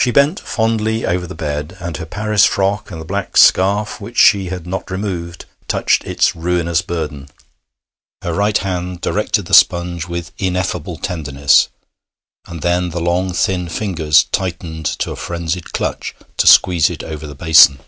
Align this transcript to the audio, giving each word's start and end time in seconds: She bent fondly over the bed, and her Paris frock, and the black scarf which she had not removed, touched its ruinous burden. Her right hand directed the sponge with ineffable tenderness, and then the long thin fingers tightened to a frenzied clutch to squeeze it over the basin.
She 0.00 0.10
bent 0.10 0.40
fondly 0.40 1.06
over 1.06 1.24
the 1.24 1.36
bed, 1.36 1.76
and 1.78 1.98
her 1.98 2.04
Paris 2.04 2.44
frock, 2.44 2.90
and 2.90 3.00
the 3.00 3.04
black 3.04 3.36
scarf 3.36 4.00
which 4.00 4.18
she 4.18 4.46
had 4.46 4.66
not 4.66 4.90
removed, 4.90 5.44
touched 5.68 6.02
its 6.02 6.34
ruinous 6.34 6.82
burden. 6.82 7.28
Her 8.22 8.34
right 8.34 8.58
hand 8.58 9.00
directed 9.02 9.44
the 9.46 9.54
sponge 9.54 10.08
with 10.08 10.32
ineffable 10.38 10.96
tenderness, 10.96 11.68
and 12.48 12.60
then 12.62 12.90
the 12.90 12.98
long 13.00 13.32
thin 13.32 13.68
fingers 13.68 14.24
tightened 14.32 14.86
to 14.86 15.12
a 15.12 15.16
frenzied 15.16 15.72
clutch 15.72 16.16
to 16.38 16.48
squeeze 16.48 16.90
it 16.90 17.04
over 17.04 17.28
the 17.28 17.36
basin. 17.36 17.78